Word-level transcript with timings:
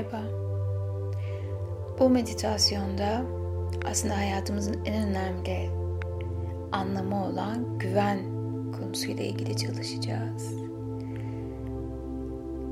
Merhaba. 0.00 0.22
Bu 1.98 2.10
meditasyonda 2.10 3.22
aslında 3.90 4.16
hayatımızın 4.16 4.84
en 4.84 5.08
önemli 5.08 5.70
anlamı 6.72 7.26
olan 7.26 7.78
güven 7.78 8.18
konusuyla 8.72 9.24
ilgili 9.24 9.56
çalışacağız. 9.56 10.54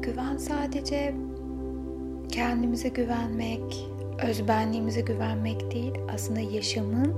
Güven 0.03 0.37
sadece 0.37 1.15
kendimize 2.29 2.89
güvenmek, 2.89 3.89
özbenliğimize 4.23 5.01
güvenmek 5.01 5.71
değil, 5.75 5.95
aslında 6.15 6.41
yaşamın 6.41 7.15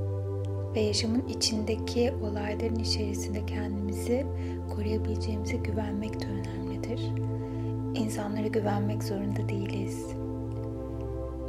ve 0.75 0.81
yaşamın 0.81 1.29
içindeki 1.29 2.13
olayların 2.23 2.79
içerisinde 2.79 3.47
kendimizi 3.47 4.27
koruyabileceğimize 4.75 5.57
güvenmek 5.57 6.21
de 6.21 6.27
önemlidir. 6.27 7.01
İnsanlara 7.95 8.47
güvenmek 8.47 9.05
zorunda 9.05 9.49
değiliz. 9.49 10.07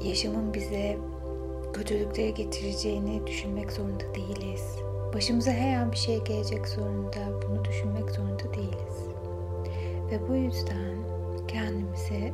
Yaşamın 0.06 0.54
bize 0.54 0.98
kötülüklere 1.74 2.30
getireceğini 2.30 3.28
düşünmek 3.28 3.72
zorunda 3.72 4.04
değiliz. 4.16 4.76
Başımıza 5.14 5.52
her 5.52 5.82
an 5.82 5.92
bir 5.92 5.98
şey 5.98 6.24
gelecek 6.24 6.68
zorunda, 6.68 7.20
bunu 7.48 7.66
düşünmek 7.66 8.12
zorunda 8.12 8.54
değiliz. 8.54 9.08
Ve 10.12 10.30
bu 10.30 10.36
yüzden 10.36 10.96
kendimizi 11.48 12.34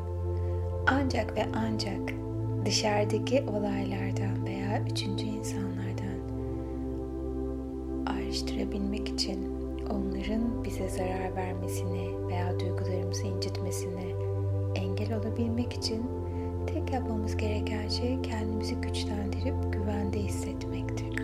ancak 0.88 1.38
ve 1.38 1.46
ancak 1.56 2.14
dışarıdaki 2.66 3.44
olaylardan 3.44 4.46
veya 4.46 4.84
üçüncü 4.92 5.26
insanlardan 5.26 6.18
ayrıştırabilmek 8.06 9.10
için 9.10 9.47
onların 9.90 10.64
bize 10.64 10.90
zarar 10.90 11.36
vermesini 11.36 12.28
veya 12.28 12.60
duygularımızı 12.60 13.28
incitmesini 13.28 14.16
engel 14.76 15.14
olabilmek 15.14 15.74
için 15.74 16.06
tek 16.68 16.94
yapmamız 16.94 17.38
gereken 17.38 17.88
şey 17.88 18.22
kendimizi 18.22 18.76
güçlendirip 18.76 19.74
güvende 19.74 20.20
hissetmektir. 20.20 21.20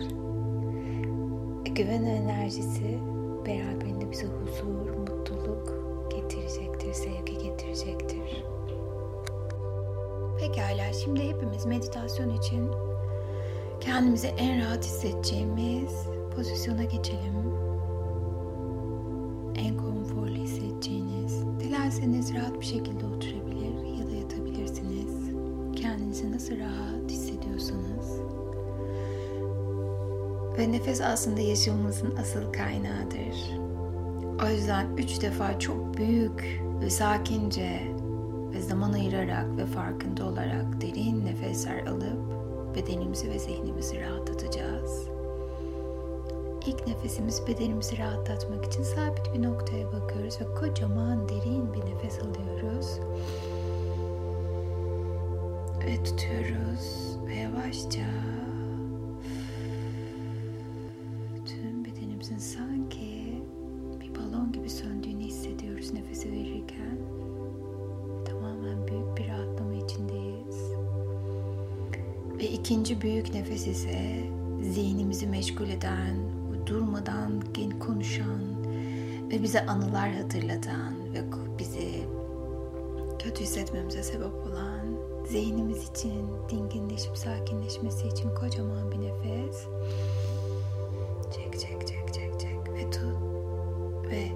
E, 1.66 1.70
güven 1.70 2.04
enerjisi 2.04 2.98
beraberinde 3.46 4.10
bize 4.10 4.26
huzur, 4.26 4.90
mutluluk 4.98 5.72
getirecektir, 6.10 6.92
sevgi 6.92 7.38
getirecektir. 7.38 8.44
Pekala, 10.38 10.92
şimdi 11.04 11.28
hepimiz 11.28 11.66
meditasyon 11.66 12.36
için 12.36 12.70
kendimizi 13.80 14.26
en 14.28 14.64
rahat 14.64 14.84
hissedeceğimiz 14.84 16.06
pozisyona 16.36 16.84
geçelim. 16.84 17.43
Rahat 22.34 22.60
bir 22.60 22.66
şekilde 22.66 23.06
oturabilir 23.06 23.98
ya 23.98 24.10
da 24.10 24.16
yatabilirsiniz. 24.16 25.34
Kendinizi 25.76 26.32
nasıl 26.32 26.58
rahat 26.58 27.10
hissediyorsanız. 27.10 28.20
Ve 30.58 30.72
nefes 30.72 31.00
aslında 31.00 31.40
yaşamımızın 31.40 32.16
asıl 32.16 32.52
kaynağıdır. 32.52 33.64
O 34.46 34.50
yüzden 34.50 34.86
üç 34.96 35.22
defa 35.22 35.58
çok 35.58 35.96
büyük 35.96 36.62
ve 36.80 36.90
sakince 36.90 37.80
ve 38.54 38.60
zaman 38.60 38.92
ayırarak 38.92 39.56
ve 39.56 39.66
farkında 39.66 40.26
olarak 40.26 40.80
derin 40.80 41.24
nefesler 41.26 41.86
alıp 41.86 42.18
bedenimizi 42.76 43.30
ve 43.30 43.38
zihnimizi 43.38 44.00
rahatlatacağız. 44.00 45.13
İlk 46.66 46.86
nefesimiz 46.86 47.46
bedenimizi 47.46 47.98
rahatlatmak 47.98 48.64
için 48.64 48.82
sabit 48.82 49.34
bir 49.34 49.42
noktaya 49.42 49.92
bakıyoruz 49.92 50.40
ve 50.40 50.54
kocaman 50.54 51.28
derin 51.28 51.72
bir 51.74 51.80
nefes 51.80 52.18
alıyoruz. 52.18 52.98
Ve 55.86 56.04
tutuyoruz 56.04 57.16
ve 57.26 57.34
yavaşça 57.34 58.06
tüm 61.46 61.84
bedenimizin 61.84 62.38
sanki 62.38 63.42
bir 64.00 64.14
balon 64.14 64.52
gibi 64.52 64.70
söndüğünü 64.70 65.22
hissediyoruz 65.22 65.92
nefesi 65.92 66.32
verirken. 66.32 66.98
Tamamen 68.24 68.88
büyük 68.88 69.16
bir 69.16 69.28
rahatlama 69.28 69.74
içindeyiz. 69.74 70.72
Ve 72.38 72.44
ikinci 72.44 73.00
büyük 73.00 73.34
nefes 73.34 73.66
ise 73.66 74.23
ve 79.34 79.42
bize 79.42 79.66
anılar 79.66 80.12
hatırlatan 80.12 80.94
ve 81.14 81.24
bizi 81.58 82.04
kötü 83.18 83.42
hissetmemize 83.42 84.02
sebep 84.02 84.34
olan 84.46 84.86
zihnimiz 85.28 85.90
için 85.90 86.26
dinginleşip 86.50 87.18
sakinleşmesi 87.18 88.08
için 88.08 88.34
kocaman 88.34 88.90
bir 88.90 88.98
nefes. 88.98 89.66
Çek 91.36 91.60
çek 91.60 91.86
çek 91.86 92.14
çek 92.14 92.40
çek. 92.40 92.72
Ve 92.74 92.90
tut. 92.90 93.16
Ve 94.10 94.28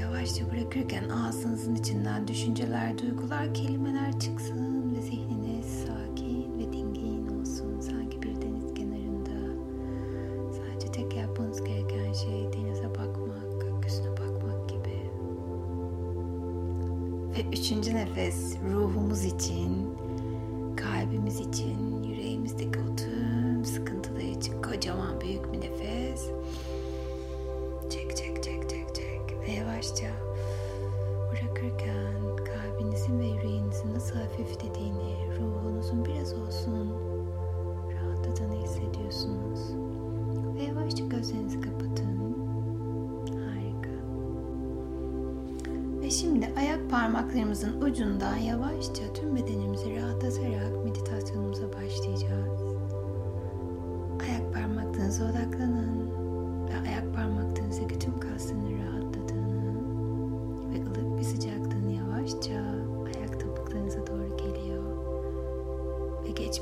yavaşça 0.00 0.50
bırakırken 0.50 1.08
ağzınızın 1.08 1.74
içinden 1.74 2.28
düşünceler, 2.28 2.98
duygular, 2.98 3.54
kelimeler 3.54 4.20
çıksın 4.20 4.69
ve 29.50 29.54
yavaşça 29.54 30.06
bırakırken 31.32 32.14
kalbinizin 32.36 33.18
ve 33.20 33.26
yüreğinizin 33.26 33.94
nasıl 33.94 34.16
hafiflediğini, 34.16 35.16
ruhunuzun 35.40 36.04
biraz 36.04 36.32
olsun 36.32 36.92
rahatladığını 37.92 38.54
hissediyorsunuz. 38.62 39.60
Ve 40.58 40.62
yavaşça 40.62 41.04
gözlerinizi 41.04 41.60
kapatın. 41.60 42.36
Harika. 43.28 43.90
Ve 46.02 46.10
şimdi 46.10 46.48
ayak 46.58 46.90
parmaklarımızın 46.90 47.80
ucundan 47.80 48.36
yavaşça 48.36 49.12
tüm 49.14 49.36
bedenimizi 49.36 49.96
rahatlatarak 49.96 50.84
meditasyonumuza 50.84 51.72
başlayacağız. 51.72 52.62
Ayak 54.28 54.54
parmaklarınıza 54.54 55.24
odaklanın 55.24 55.79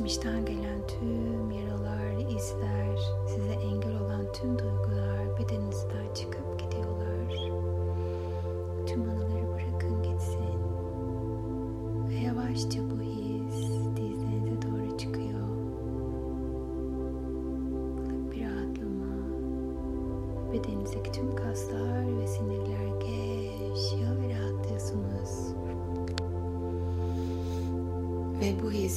Ve 0.08 0.10
geçmişten 0.10 0.46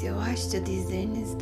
Ve 0.04 0.16
bu 0.16 0.26
his 0.26 1.40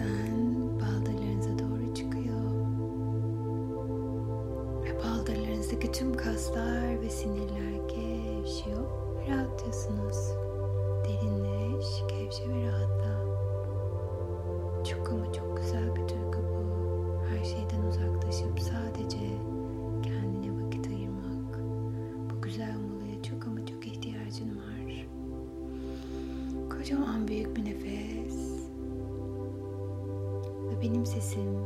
sesim 31.10 31.58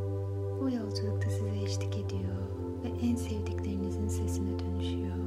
bu 0.62 0.69
yolculukta 0.69 1.30
size 1.30 1.60
eşlik 1.66 1.98
ediyor 1.98 2.44
ve 2.84 3.07
en 3.07 3.16
sevdiklerinizin 3.16 4.07
sesine 4.07 4.60
dönüşüyor. 4.60 5.18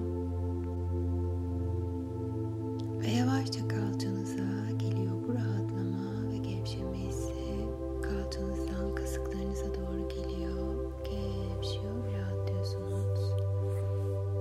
Ve 3.01 3.11
yavaşça 3.11 3.69
kalçanıza 3.69 4.71
geliyor 4.79 5.13
bu 5.29 5.35
rahatlama 5.35 6.31
ve 6.33 6.37
gevşeme 6.37 6.99
hissi. 6.99 7.69
Kalçanızdan 8.03 8.95
kasıklarınıza 8.95 9.67
doğru 9.75 10.09
geliyor. 10.09 10.93
Gevşiyor 11.05 12.05
ve 12.05 12.19
rahatlıyorsunuz. 12.19 13.21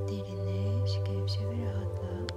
Derinleş, 0.10 0.92
gevşe 1.06 1.48
ve 1.48 1.66
rahatla. 1.66 2.36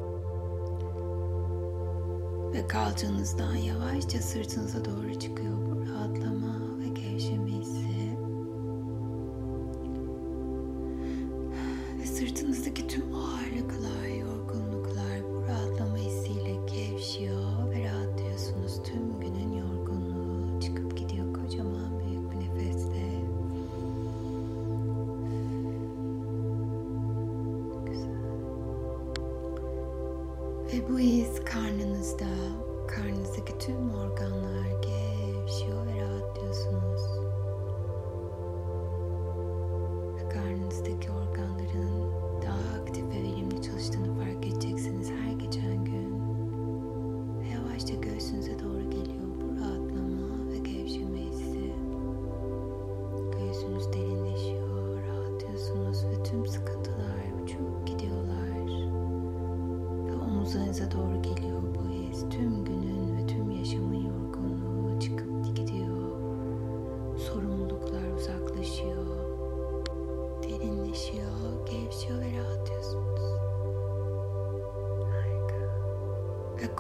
Ve 2.52 2.67
kalçanızdan 2.67 3.55
yavaşça 3.55 4.19
sırtınıza 4.19 4.85
doğru 4.85 5.19
çıkıyor. 5.19 5.38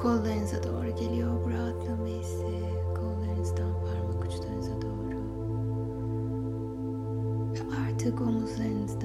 Kollarınıza 0.08 0.62
doğru 0.62 0.96
geliyor 0.96 1.44
bu 1.44 1.50
rahatlama 1.50 2.06
hissi. 2.06 2.60
Kollarınızdan 2.96 3.72
parmak 3.72 4.24
uçlarınıza 4.24 4.82
doğru. 4.82 5.18
Ve 7.54 7.60
artık 7.88 8.20
omuzlarınızdan 8.20 8.97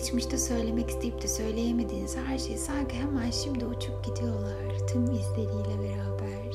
geçmişte 0.00 0.38
söylemek 0.38 0.90
isteyip 0.90 1.22
de 1.22 1.28
söyleyemediğiniz 1.28 2.16
her 2.16 2.38
şey 2.38 2.56
sanki 2.56 2.96
hemen 2.96 3.30
şimdi 3.30 3.66
uçup 3.66 4.04
gidiyorlar. 4.04 4.86
Tüm 4.92 5.04
izleriyle 5.04 5.82
beraber 5.82 6.52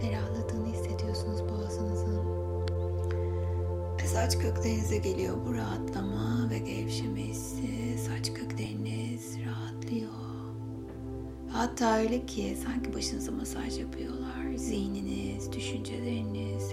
ferahladığını 0.00 0.66
hissediyorsunuz 0.72 1.40
boğazınızın. 1.48 2.22
Ve 4.02 4.06
saç 4.06 4.38
köklerinize 4.38 4.98
geliyor 4.98 5.36
bu 5.46 5.54
rahatlama 5.54 6.50
ve 6.50 6.58
gevşeme 6.58 7.20
hissi. 7.20 7.98
Saç 8.08 8.34
kökleriniz 8.34 9.36
rahatlıyor. 9.46 10.12
Hatta 11.48 11.98
öyle 11.98 12.26
ki 12.26 12.56
sanki 12.64 12.94
başınıza 12.94 13.32
masaj 13.32 13.78
yapıyorlar. 13.78 14.54
Zihniniz, 14.56 15.52
düşünceleriniz 15.52 16.72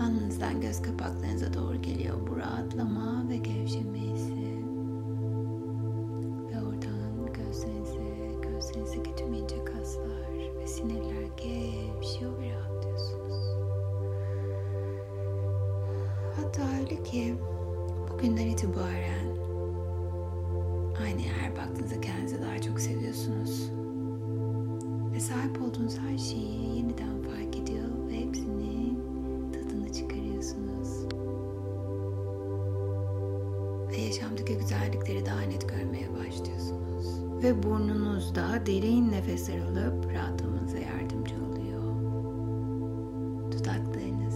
alnınızdan 0.00 0.60
göz 0.60 0.82
kapaklarınıza 0.82 1.54
doğru 1.54 1.82
geliyor 1.82 2.16
bu 2.30 2.36
rahatlama 2.36 3.24
ve 3.28 3.36
gevşeme 3.36 3.98
hissi. 3.98 4.60
Ve 6.50 6.62
oradan 6.66 7.32
gözlerinize, 7.32 8.32
gözlerinizdeki 8.42 9.16
tüm 9.16 9.34
ince 9.34 9.64
kaslar 9.64 10.30
ve 10.60 10.66
sinirler 10.66 11.22
gevşiyor 11.36 12.38
ve 12.38 12.54
rahatlıyorsunuz. 12.54 13.60
Hatta 16.36 16.62
öyle 16.80 17.02
ki 17.02 17.34
bugünden 18.10 18.46
itibaren 18.46 19.19
Ve 37.50 37.62
burnunuzda 37.62 38.66
derin 38.66 39.12
nefesler 39.12 39.58
alıp 39.58 40.12
rahatlamanıza 40.12 40.78
yardımcı 40.78 41.34
oluyor. 41.34 41.82
Dudaklarınız 43.52 44.34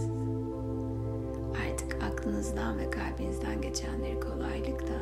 artık 1.67 2.03
aklınızdan 2.03 2.77
ve 2.77 2.89
kalbinizden 2.89 3.61
geçenleri 3.61 4.19
kolaylıkla 4.19 4.99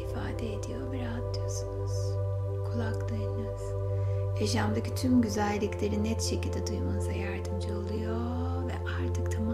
ifade 0.00 0.54
ediyor 0.54 0.92
ve 0.92 1.04
rahatlıyorsunuz. 1.04 1.92
Kulaklarınız 2.72 3.62
yaşamdaki 4.40 4.94
tüm 4.94 5.22
güzellikleri 5.22 6.04
net 6.04 6.22
şekilde 6.22 6.66
duymanıza 6.66 7.12
yardımcı 7.12 7.68
oluyor 7.78 8.18
ve 8.66 8.74
artık 9.04 9.32
tamamen 9.32 9.47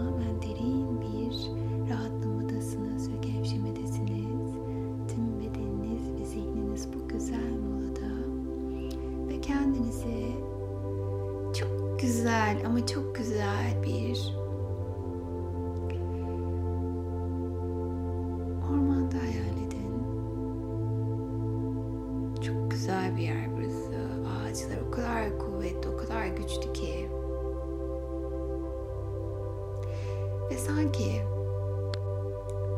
kadar 26.25 26.37
güçlü 26.37 26.73
ki. 26.73 27.09
Ve 30.51 30.57
sanki 30.57 31.21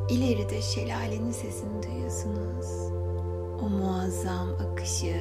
ileride 0.10 0.62
şelalenin 0.62 1.32
sesini 1.32 1.84
duyuyorsunuz. 1.84 2.92
O 3.62 3.70
muazzam 3.70 4.50
akışı. 4.50 5.16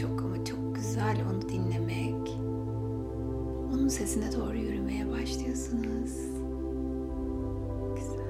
Çok 0.00 0.20
ama 0.20 0.44
çok 0.44 0.74
güzel 0.74 1.16
onu 1.30 1.48
dinlemek. 1.48 2.36
Onun 3.74 3.88
sesine 3.88 4.32
doğru 4.32 4.56
yürümeye 4.56 5.10
başlıyorsunuz. 5.10 6.12
Güzel. 7.96 8.22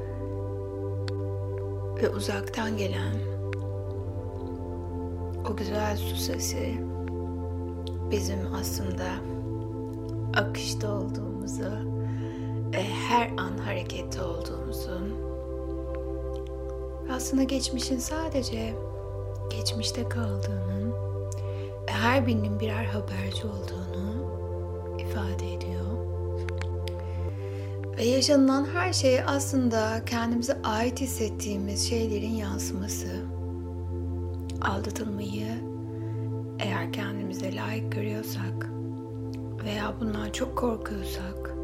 Ve 2.03 2.09
uzaktan 2.09 2.77
gelen 2.77 3.17
o 5.51 5.57
güzel 5.57 5.97
su 5.97 6.17
sesi 6.17 6.92
bizim 8.13 8.55
aslında 8.55 9.05
akışta 10.35 10.93
olduğumuzu 10.93 11.71
ve 12.73 12.83
her 13.09 13.29
an 13.29 13.59
harekette 13.59 14.23
olduğumuzun 14.23 15.15
ve 17.09 17.13
aslında 17.13 17.43
geçmişin 17.43 17.99
sadece 17.99 18.75
geçmişte 19.51 20.09
kaldığının 20.09 20.93
ve 21.89 21.93
her 21.93 22.27
birinin 22.27 22.61
birer 22.61 22.85
haberci 22.85 23.47
olduğunu 23.47 24.31
ifade 24.99 25.55
ediyor. 25.55 25.83
Ve 27.97 28.05
yaşanılan 28.05 28.67
her 28.75 28.93
şey 28.93 29.23
aslında 29.23 30.05
kendimize 30.05 30.63
ait 30.65 31.01
hissettiğimiz 31.01 31.89
şeylerin 31.89 32.35
yansıması. 32.35 33.09
Aldatılmayı 34.63 35.62
eğer 36.73 36.93
kendimize 36.93 37.57
layık 37.57 37.93
görüyorsak 37.93 38.69
veya 39.65 39.95
bundan 40.01 40.31
çok 40.31 40.59
korkuyorsak 40.59 41.55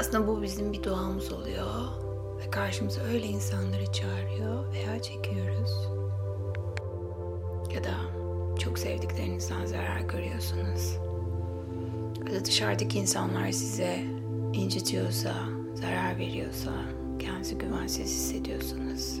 aslında 0.00 0.28
bu 0.28 0.42
bizim 0.42 0.72
bir 0.72 0.84
doğamız 0.84 1.32
oluyor 1.32 1.66
ve 2.38 2.50
karşımıza 2.50 3.02
öyle 3.02 3.26
insanları 3.26 3.92
çağırıyor 3.92 4.72
veya 4.72 5.02
çekiyoruz. 5.02 5.70
Ya 7.74 7.84
da 7.84 7.94
çok 8.58 8.78
sevdiklerinizden 8.78 9.66
zarar 9.66 10.00
görüyorsunuz. 10.00 10.98
da 12.34 12.44
dışarıdaki 12.44 12.98
insanlar 12.98 13.50
size 13.50 14.04
incitiyorsa, 14.52 15.34
zarar 15.74 16.18
veriyorsa, 16.18 16.70
kendinizi 17.18 17.58
güvensiz 17.58 18.06
hissediyorsanız 18.06 19.20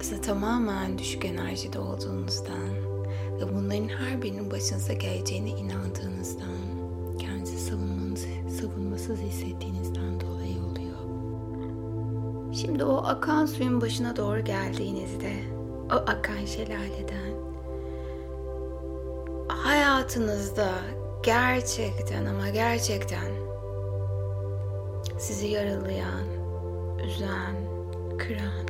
aslında 0.00 0.20
tamamen 0.20 0.98
düşük 0.98 1.24
enerjide 1.24 1.78
olduğunuzdan 1.78 2.91
ve 3.40 3.54
bunların 3.54 3.88
her 3.88 4.22
birinin 4.22 4.50
başınıza 4.50 4.92
geleceğine 4.92 5.50
inandığınızdan 5.50 6.82
kendinizi 7.18 7.58
savunmanız, 7.58 8.26
savunmasız 8.60 9.20
hissettiğinizden 9.20 10.20
dolayı 10.20 10.56
oluyor. 10.62 10.92
Şimdi 12.54 12.84
o 12.84 12.96
akan 12.96 13.46
suyun 13.46 13.80
başına 13.80 14.16
doğru 14.16 14.44
geldiğinizde 14.44 15.32
o 15.90 15.94
akan 15.94 16.44
şelaleden 16.44 17.32
hayatınızda 19.48 20.70
gerçekten 21.22 22.24
ama 22.24 22.48
gerçekten 22.48 23.32
sizi 25.18 25.46
yaralayan, 25.46 26.26
üzen, 27.06 27.56
kıran, 28.18 28.66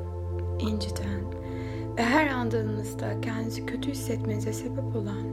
inciten 0.59 1.41
ve 1.99 2.02
her 2.02 2.26
andığınızda 2.26 3.20
kendinizi 3.20 3.66
kötü 3.66 3.90
hissetmenize 3.90 4.52
sebep 4.52 4.96
olan 4.96 5.26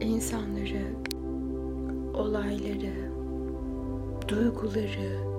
insanları, 0.00 0.86
olayları, 2.14 3.10
duyguları 4.28 5.30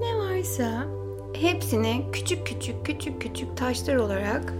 ne 0.00 0.18
varsa 0.18 0.86
hepsini 1.34 2.04
küçük 2.12 2.46
küçük 2.46 2.86
küçük 2.86 3.22
küçük 3.22 3.56
taşlar 3.56 3.96
olarak 3.96 4.54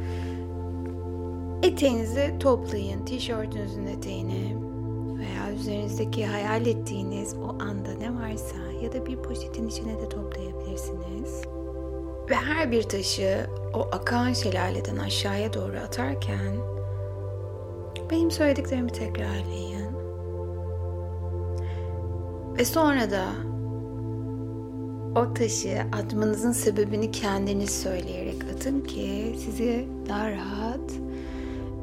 eteğinizi 1.62 2.34
toplayın. 2.40 3.04
Tişörtünüzün 3.04 3.86
eteğini 3.86 4.56
veya 5.18 5.52
üzerinizdeki 5.54 6.26
hayal 6.26 6.66
ettiğiniz 6.66 7.34
o 7.34 7.62
anda 7.62 7.92
ne 8.00 8.14
varsa 8.14 8.56
ya 8.82 8.92
da 8.92 9.06
bir 9.06 9.16
poşetin 9.16 9.68
içine 9.68 10.00
de 10.00 10.08
toplayabilirsiniz. 10.08 11.42
Ve 12.30 12.34
her 12.34 12.70
bir 12.70 12.82
taşı 12.82 13.46
o 13.74 13.88
akan 13.92 14.32
şelaleden 14.32 14.96
aşağıya 14.96 15.52
doğru 15.52 15.76
atarken 15.76 16.56
benim 18.10 18.30
söylediklerimi 18.30 18.92
tekrarlayın. 18.92 19.94
Ve 22.58 22.64
sonra 22.64 23.10
da 23.10 23.24
o 25.20 25.34
taşı 25.34 25.82
atmanızın 25.92 26.52
sebebini 26.52 27.10
kendiniz 27.10 27.82
söyleyerek 27.82 28.44
atın 28.54 28.80
ki 28.80 29.34
sizi 29.44 29.88
daha 30.08 30.30
rahat 30.30 30.90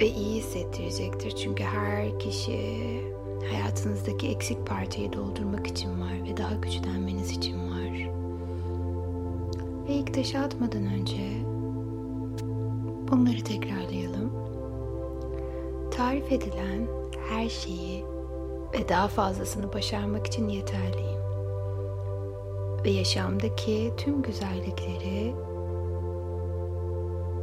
ve 0.01 0.07
iyi 0.07 0.41
hissettirecektir. 0.41 1.31
Çünkü 1.31 1.63
her 1.63 2.19
kişi 2.19 2.59
hayatınızdaki 3.51 4.27
eksik 4.27 4.67
parçayı 4.67 5.13
doldurmak 5.13 5.67
için 5.67 6.01
var 6.01 6.23
ve 6.29 6.37
daha 6.37 6.55
güçlenmeniz 6.55 7.31
için 7.31 7.55
var. 7.55 7.66
İlk 10.07 10.13
taşı 10.13 10.39
atmadan 10.39 10.85
önce 10.85 11.43
bunları 13.11 13.43
tekrarlayalım. 13.43 14.31
Tarif 15.91 16.31
edilen 16.31 16.87
her 17.29 17.49
şeyi 17.49 18.05
ve 18.73 18.89
daha 18.89 19.07
fazlasını 19.07 19.73
başarmak 19.73 20.27
için 20.27 20.47
yeterliyim. 20.47 21.19
Ve 22.85 22.89
yaşamdaki 22.89 23.93
tüm 23.97 24.21
güzellikleri 24.21 25.35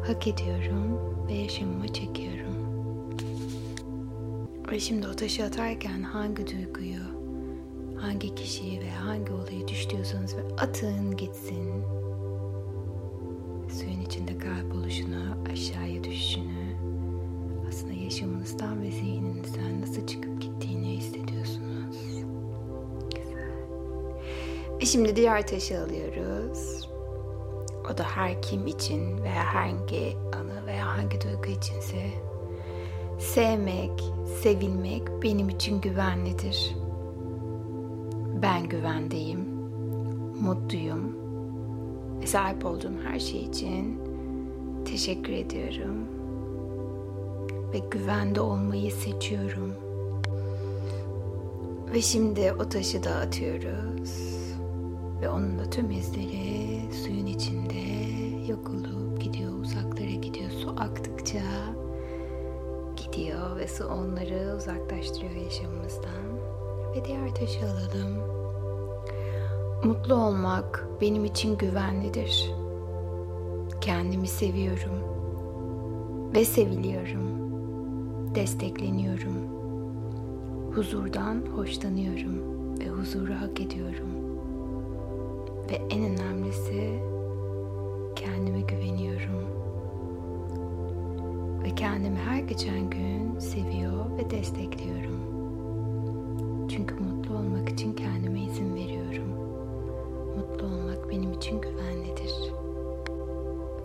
hak 0.06 0.26
ediyorum 0.26 0.98
ve 1.28 1.32
yaşamıma 1.32 1.88
çekiyorum. 1.88 2.54
Ve 4.72 4.80
şimdi 4.80 5.08
o 5.08 5.16
taşı 5.16 5.44
atarken 5.44 6.02
hangi 6.02 6.46
duyguyu, 6.46 7.04
hangi 7.96 8.34
kişiyi 8.34 8.80
ve 8.80 8.90
hangi 8.90 9.32
olayı 9.32 9.68
düştüyorsanız 9.68 10.36
ve 10.36 10.42
atın 10.58 11.16
gitsin. 11.16 12.03
Ve 24.84 24.88
şimdi 24.88 25.16
diğer 25.16 25.46
taşı 25.46 25.80
alıyoruz. 25.80 26.88
O 27.92 27.98
da 27.98 28.04
her 28.04 28.42
kim 28.42 28.66
için 28.66 29.22
veya 29.22 29.54
hangi 29.54 30.16
anı 30.36 30.66
veya 30.66 30.86
hangi 30.86 31.20
duygu 31.20 31.58
içinse 31.58 32.10
sevmek, 33.18 34.04
sevilmek 34.42 35.02
benim 35.22 35.48
için 35.48 35.80
güvenlidir. 35.80 36.76
Ben 38.42 38.68
güvendeyim, 38.68 39.40
mutluyum 40.40 41.16
ve 42.22 42.26
sahip 42.26 42.66
olduğum 42.66 42.94
her 43.04 43.18
şey 43.18 43.42
için 43.42 44.00
teşekkür 44.84 45.32
ediyorum 45.32 46.08
ve 47.72 47.78
güvende 47.78 48.40
olmayı 48.40 48.92
seçiyorum. 48.92 49.74
Ve 51.94 52.02
şimdi 52.02 52.52
o 52.52 52.68
taşı 52.68 53.04
da 53.04 53.10
atıyoruz. 53.10 54.33
Ve 55.24 55.28
onun 55.28 55.58
da 55.58 55.70
tüm 55.70 55.90
izleri 55.90 56.92
suyun 56.92 57.26
içinde 57.26 57.80
yok 58.48 58.70
olup 58.70 59.20
gidiyor, 59.20 59.52
uzaklara 59.60 60.10
gidiyor. 60.10 60.50
Su 60.50 60.70
aktıkça 60.78 61.38
gidiyor 62.96 63.56
ve 63.56 63.68
su 63.68 63.84
onları 63.84 64.56
uzaklaştırıyor 64.56 65.34
yaşamımızdan. 65.34 66.24
Ve 66.96 67.04
diğer 67.04 67.34
taşı 67.34 67.60
alalım. 67.66 68.18
Mutlu 69.84 70.14
olmak 70.14 70.88
benim 71.00 71.24
için 71.24 71.58
güvenlidir. 71.58 72.50
Kendimi 73.80 74.28
seviyorum 74.28 75.00
ve 76.34 76.44
seviliyorum. 76.44 77.24
Destekleniyorum. 78.34 79.54
Huzurdan 80.74 81.42
hoşlanıyorum 81.56 82.42
ve 82.78 82.88
huzuru 82.88 83.34
hak 83.34 83.60
ediyorum. 83.60 84.13
Ve 85.70 85.74
en 85.90 86.04
önemlisi 86.04 87.00
kendime 88.16 88.60
güveniyorum. 88.60 89.44
Ve 91.64 91.74
kendimi 91.74 92.18
her 92.18 92.40
geçen 92.40 92.90
gün 92.90 93.38
seviyor 93.38 94.18
ve 94.18 94.30
destekliyorum. 94.30 95.20
Çünkü 96.70 96.94
mutlu 96.94 97.34
olmak 97.34 97.68
için 97.68 97.92
kendime 97.92 98.40
izin 98.40 98.74
veriyorum. 98.74 99.28
Mutlu 100.36 100.66
olmak 100.66 101.10
benim 101.10 101.32
için 101.32 101.60
güvenlidir. 101.60 102.34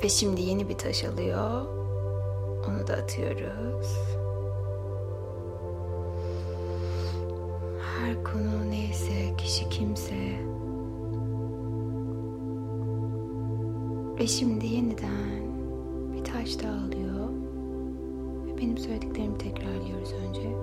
Ve 0.03 0.09
şimdi 0.09 0.41
yeni 0.41 0.69
bir 0.69 0.77
taş 0.77 1.03
alıyor. 1.03 1.65
Onu 2.67 2.87
da 2.87 2.93
atıyoruz. 2.93 4.18
Ve 14.19 14.27
şimdi 14.27 14.67
yeniden 14.67 15.41
bir 16.13 16.23
taş 16.23 16.63
daha 16.63 16.73
alıyor. 16.73 17.29
Ve 18.45 18.57
benim 18.57 18.77
söylediklerimi 18.77 19.37
tekrarlıyoruz 19.37 20.13
önce. 20.13 20.55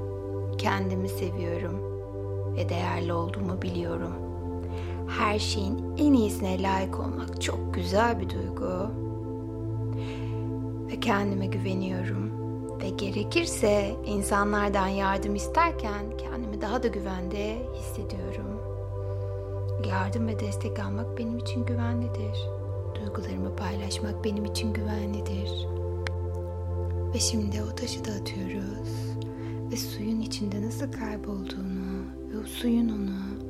Kendimi 0.58 1.08
seviyorum 1.08 1.80
ve 2.56 2.68
değerli 2.68 3.12
olduğumu 3.12 3.62
biliyorum. 3.62 4.12
Her 5.08 5.38
şeyin 5.38 5.96
en 5.98 6.12
iyisine 6.12 6.62
layık 6.62 7.00
olmak 7.00 7.42
çok 7.42 7.75
güzel 7.75 8.20
bir 8.20 8.30
duygu. 8.30 8.90
Ve 10.90 11.00
kendime 11.00 11.46
güveniyorum. 11.46 12.30
Ve 12.82 12.88
gerekirse 12.88 13.96
insanlardan 14.06 14.88
yardım 14.88 15.34
isterken 15.34 16.04
kendimi 16.18 16.60
daha 16.60 16.82
da 16.82 16.88
güvende 16.88 17.56
hissediyorum. 17.75 18.60
Yardım 19.88 20.28
ve 20.28 20.40
destek 20.40 20.78
almak 20.78 21.18
benim 21.18 21.38
için 21.38 21.66
güvenlidir 21.66 22.55
duygularımı 23.06 23.56
paylaşmak 23.56 24.25
benim 24.25 24.44
için 24.44 24.72
güvenlidir. 24.72 25.66
Ve 27.14 27.18
şimdi 27.18 27.62
o 27.72 27.75
taşı 27.75 28.04
da 28.04 28.10
atıyoruz. 28.10 29.16
Ve 29.72 29.76
suyun 29.76 30.20
içinde 30.20 30.62
nasıl 30.62 30.92
kaybolduğunu 30.92 32.04
ve 32.30 32.46
suyun 32.46 32.88
onu 32.88 33.46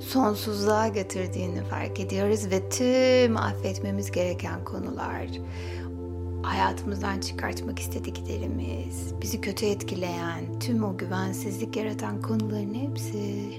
sonsuzluğa 0.00 0.88
götürdüğünü 0.88 1.64
fark 1.64 2.00
ediyoruz 2.00 2.50
ve 2.50 2.68
tüm 2.68 3.36
affetmemiz 3.36 4.10
gereken 4.10 4.64
konular, 4.64 5.28
hayatımızdan 6.42 7.20
çıkartmak 7.20 7.78
istediklerimiz, 7.78 9.14
bizi 9.22 9.40
kötü 9.40 9.66
etkileyen, 9.66 10.58
tüm 10.60 10.84
o 10.84 10.96
güvensizlik 10.96 11.76
yaratan 11.76 12.22
konuların 12.22 12.74
hepsi 12.74 13.50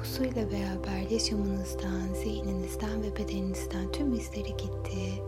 bu 0.00 0.04
suyla 0.04 0.50
beraber 0.50 1.10
yaşamınızdan, 1.10 2.14
zihninizden 2.22 3.02
ve 3.02 3.16
bedeninizden 3.16 3.92
tüm 3.92 4.14
izleri 4.14 4.56
gitti. 4.56 5.22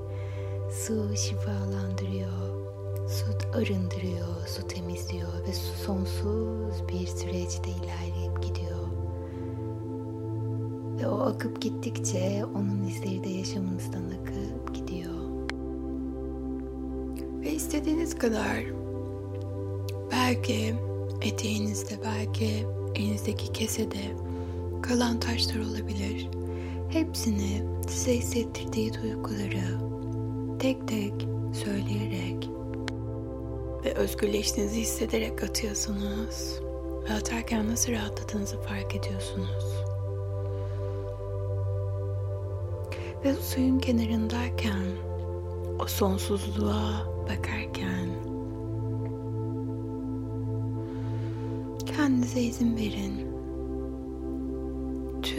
Su 0.70 1.16
şifalandırıyor, 1.16 2.70
su 3.08 3.58
arındırıyor, 3.58 4.46
su 4.46 4.66
temizliyor 4.66 5.46
ve 5.48 5.52
su 5.52 5.84
sonsuz 5.84 6.88
bir 6.88 7.06
süreçte 7.06 7.70
ilerleyip 7.70 8.42
gidiyor. 8.42 8.86
Ve 11.00 11.08
o 11.08 11.20
akıp 11.20 11.62
gittikçe 11.62 12.44
onun 12.54 12.82
izleri 12.84 13.24
de 13.24 13.28
yaşamınızdan 13.28 14.04
akıp 14.04 14.74
gidiyor. 14.74 15.14
Ve 17.40 17.52
istediğiniz 17.52 18.18
kadar 18.18 18.64
belki 20.12 20.74
eteğinizde 21.22 21.94
belki 22.04 22.66
elinizdeki 22.94 23.52
kesede 23.52 24.29
kalan 24.90 25.20
taşlar 25.20 25.60
olabilir. 25.60 26.28
Hepsini 26.88 27.62
size 27.88 28.14
hissettirdiği 28.14 28.92
duyguları 28.94 29.78
tek 30.58 30.88
tek 30.88 31.12
söyleyerek 31.52 32.50
ve 33.84 33.94
özgürleştiğinizi 33.94 34.80
hissederek 34.80 35.42
atıyorsunuz. 35.42 36.60
Ve 37.08 37.14
atarken 37.14 37.68
nasıl 37.68 37.92
rahatladığınızı 37.92 38.60
fark 38.62 38.94
ediyorsunuz. 38.94 39.64
Ve 43.24 43.34
suyun 43.34 43.78
kenarındayken 43.78 44.86
o 45.78 45.86
sonsuzluğa 45.86 47.06
bakarken 47.28 48.08
kendinize 51.96 52.40
izin 52.40 52.76
verin. 52.76 53.29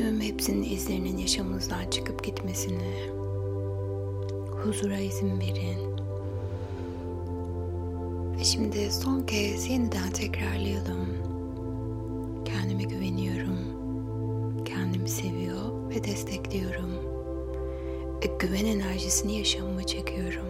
Tüm 0.01 0.22
hepsinin 0.22 0.63
izlerinin 0.63 1.17
yaşamınızdan 1.17 1.89
çıkıp 1.89 2.24
gitmesini 2.24 3.10
huzura 4.51 4.98
izin 4.98 5.39
verin. 5.39 5.98
Ve 8.39 8.43
şimdi 8.43 8.91
son 8.91 9.22
kez 9.22 9.70
yeniden 9.70 10.12
tekrarlayalım. 10.12 11.08
Kendime 12.46 12.84
güveniyorum. 12.84 13.58
Kendimi 14.65 15.10
seviyor 15.10 15.89
ve 15.89 16.03
destekliyorum. 16.03 16.91
Ve 18.24 18.38
güven 18.39 18.65
enerjisini 18.65 19.38
yaşamıma 19.38 19.84
çekiyorum. 19.84 20.48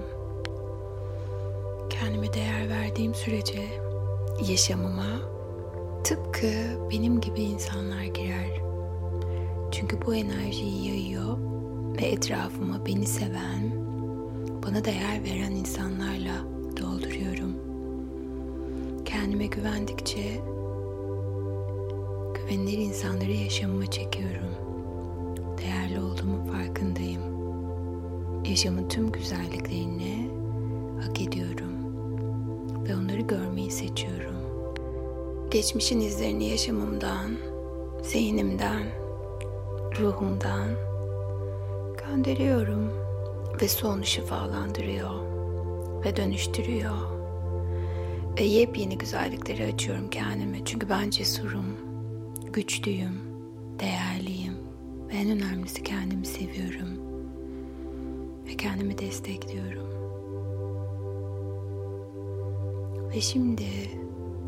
Kendime 1.90 2.34
değer 2.34 2.70
verdiğim 2.70 3.16
sürece 3.16 3.64
yaşamıma 4.50 5.20
tıpkı 6.04 6.48
benim 6.92 7.22
gibi 7.22 7.42
insanlar 7.42 8.04
girer. 8.04 8.71
Çünkü 9.72 10.06
bu 10.06 10.16
enerjiyi 10.16 10.88
yayıyor 10.88 11.38
ve 12.02 12.06
etrafıma 12.06 12.86
beni 12.86 13.06
seven, 13.06 13.72
bana 14.66 14.86
değer 14.86 15.24
veren 15.24 15.52
insanlarla 15.52 16.46
dolduruyorum. 16.82 17.56
Kendime 19.06 19.46
güvendikçe 19.46 20.42
güvenilir 22.36 22.78
insanları 22.78 23.32
yaşamıma 23.32 23.86
çekiyorum. 23.86 24.56
Değerli 25.58 26.00
olduğumun 26.00 26.46
farkındayım. 26.46 27.22
Yaşamın 28.46 28.90
tüm 28.90 29.12
güzelliklerini 29.12 30.30
hak 31.06 31.22
ediyorum 31.22 31.74
ve 32.88 32.96
onları 32.96 33.22
görmeyi 33.22 33.72
seçiyorum. 33.72 34.36
Geçmişin 35.52 36.00
izlerini 36.00 36.50
yaşamımdan, 36.50 37.32
zihnimden, 38.04 39.01
ruhumdan 40.00 40.70
gönderiyorum 42.08 42.92
ve 43.62 43.68
son 43.68 44.02
şifalandırıyor 44.02 45.32
ve 46.06 46.16
dönüştürüyor. 46.16 47.12
Ve 48.40 48.44
yepyeni 48.44 48.98
güzellikleri 48.98 49.74
açıyorum 49.74 50.10
kendime. 50.10 50.66
Çünkü 50.66 50.90
ben 50.90 51.10
cesurum, 51.10 51.66
güçlüyüm, 52.54 53.22
değerliyim 53.80 54.54
ve 55.10 55.14
en 55.14 55.30
önemlisi 55.30 55.84
kendimi 55.84 56.26
seviyorum. 56.26 56.90
Ve 58.48 58.58
kendimi 58.58 58.98
destekliyorum. 58.98 59.92
Ve 63.16 63.22
şimdi 63.22 63.68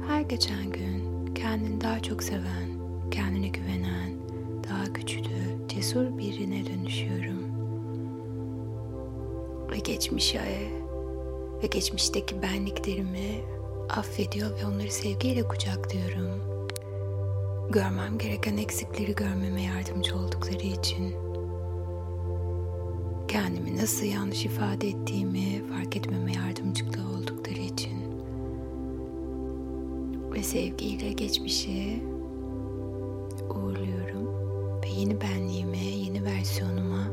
her 0.07 0.21
geçen 0.21 0.71
gün 0.71 1.33
kendini 1.35 1.81
daha 1.81 1.99
çok 1.99 2.23
seven, 2.23 2.69
kendine 3.11 3.47
güvenen, 3.47 4.22
daha 4.69 4.85
güçlü, 4.85 5.67
cesur 5.67 6.17
birine 6.17 6.65
dönüşüyorum. 6.65 7.43
Ve 9.71 9.77
geçmişe 9.77 10.41
ve 11.63 11.67
geçmişteki 11.67 12.41
benliklerimi 12.41 13.41
affediyor 13.89 14.49
ve 14.61 14.65
onları 14.65 14.91
sevgiyle 14.91 15.47
kucaklıyorum. 15.47 16.53
Görmem 17.69 18.17
gereken 18.17 18.57
eksikleri 18.57 19.15
görmeme 19.15 19.61
yardımcı 19.61 20.15
oldukları 20.15 20.67
için. 20.67 21.15
Kendimi 23.27 23.77
nasıl 23.77 24.05
yanlış 24.05 24.45
ifade 24.45 24.87
ettiğimi 24.87 25.67
fark 25.73 25.95
etmeme 25.97 26.33
yardımcı 26.33 26.85
oldukları 26.85 27.59
için. 27.59 28.23
Ve 30.33 30.43
sevgiyle 30.43 31.11
geçmişi 31.11 32.03
yeni 35.03 35.21
benliğime, 35.21 35.77
yeni 35.77 36.25
versiyonuma 36.25 37.07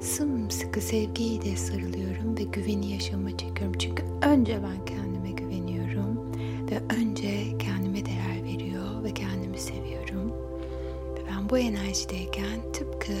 sımsıkı 0.00 0.80
sevgiyle 0.80 1.56
sarılıyorum 1.56 2.38
ve 2.38 2.42
güveni 2.42 2.92
yaşama 2.92 3.30
çekiyorum. 3.30 3.78
Çünkü 3.78 4.04
önce 4.22 4.60
ben 4.62 4.84
kendime 4.84 5.30
güveniyorum 5.30 6.32
ve 6.70 6.80
önce 6.96 7.58
kendime 7.58 8.04
değer 8.04 8.44
veriyor 8.44 9.04
ve 9.04 9.14
kendimi 9.14 9.58
seviyorum. 9.58 10.32
Ve 11.16 11.20
ben 11.30 11.50
bu 11.50 11.58
enerjideyken 11.58 12.72
tıpkı 12.72 13.12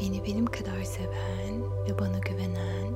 beni 0.00 0.24
benim 0.24 0.46
kadar 0.46 0.82
seven 0.82 1.62
ve 1.88 1.98
bana 1.98 2.18
güvenen 2.18 2.92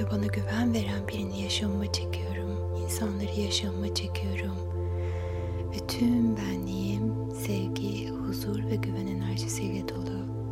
ve 0.00 0.10
bana 0.10 0.26
güven 0.26 0.74
veren 0.74 1.08
birini 1.08 1.42
yaşamıma 1.42 1.92
çekiyorum. 1.92 2.76
İnsanları 2.84 3.40
yaşamıma 3.40 3.94
çekiyorum. 3.94 4.71
Ve 5.72 5.86
tüm 5.86 6.36
benliğim 6.36 7.14
sevgi, 7.34 8.08
huzur 8.08 8.64
ve 8.64 8.76
güven 8.76 9.06
enerjisiyle 9.06 9.88
dolu 9.88 10.42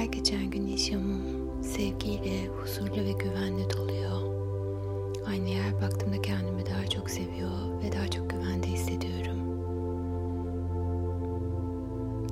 her 0.00 0.06
geçen 0.06 0.50
gün 0.50 0.66
yaşamım 0.66 1.20
sevgiyle, 1.62 2.46
huzurla 2.46 3.04
ve 3.04 3.12
güvenle 3.12 3.70
doluyor. 3.70 4.20
Aynı 5.26 5.48
yer 5.48 5.82
baktığımda 5.82 6.22
kendimi 6.22 6.66
daha 6.66 6.86
çok 6.86 7.10
seviyor 7.10 7.50
ve 7.84 7.92
daha 7.92 8.08
çok 8.08 8.30
güvende 8.30 8.66
hissediyorum. 8.66 9.40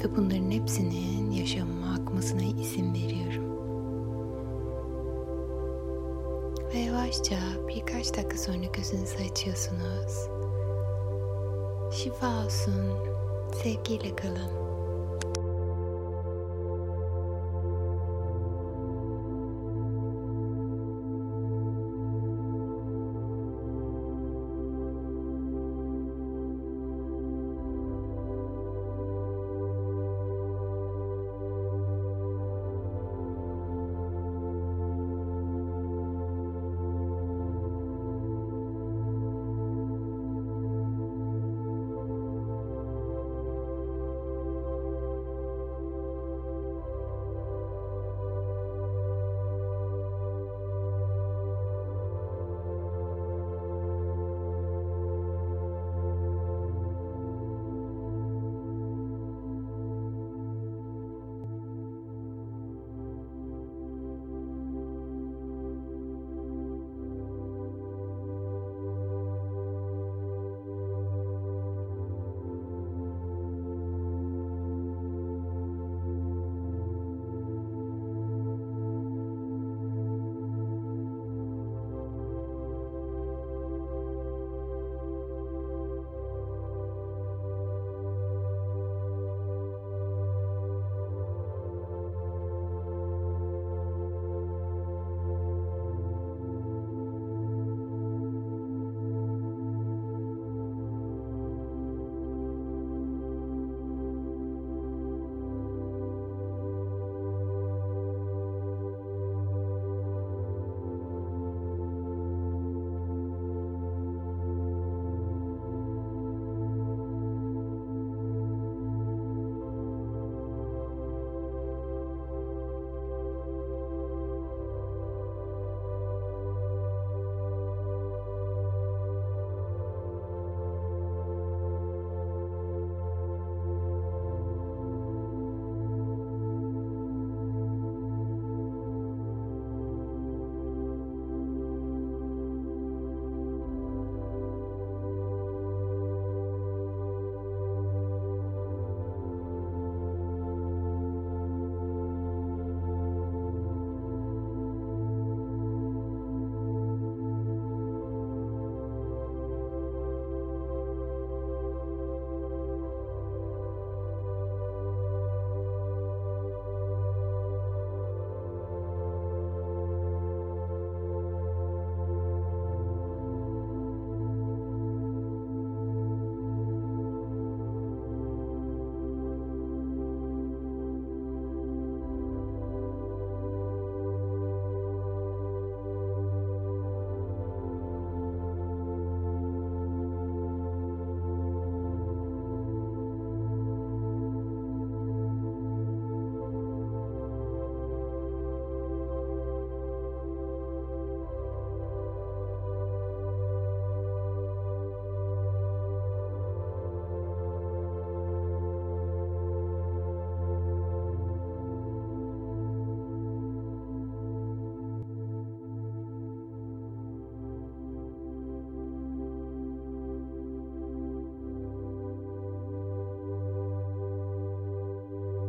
Ve 0.04 0.16
bunların 0.16 0.50
hepsinin 0.50 1.30
yaşamıma 1.30 1.94
akmasına 1.94 2.42
izin 2.42 2.94
veriyorum. 2.94 3.47
Yavaşça 7.08 7.38
birkaç 7.68 8.16
dakika 8.16 8.38
sonra 8.38 8.64
gözünüzü 8.76 9.16
açıyorsunuz. 9.30 10.28
Şifa 11.92 12.44
olsun, 12.44 12.98
sevgiyle 13.62 14.16
kalın. 14.16 14.67